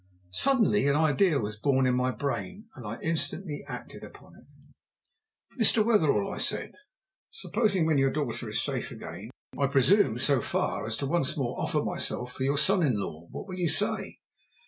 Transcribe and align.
Suddenly 0.33 0.87
an 0.87 0.95
idea 0.95 1.37
was 1.37 1.57
born 1.57 1.85
in 1.85 1.93
my 1.93 2.09
brain, 2.09 2.65
and 2.73 2.83
instantly 3.03 3.63
I 3.69 3.73
acted 3.75 4.03
on 4.03 4.33
it. 4.35 4.73
"Mr. 5.61 5.85
Wetherell," 5.85 6.27
I 6.33 6.39
said, 6.39 6.71
"supposing, 7.29 7.85
when 7.85 7.99
your 7.99 8.09
daughter 8.11 8.49
is 8.49 8.59
safe 8.63 8.89
again, 8.89 9.29
I 9.59 9.67
presume 9.67 10.17
so 10.17 10.41
far 10.41 10.87
as 10.87 10.99
once 11.03 11.37
more 11.37 11.55
to 11.55 11.61
offer 11.61 11.83
myself 11.83 12.33
for 12.33 12.41
your 12.41 12.57
son 12.57 12.81
in 12.81 12.97
law, 12.99 13.27
what 13.29 13.45
will 13.47 13.59
you 13.59 13.69
say?" 13.69 14.17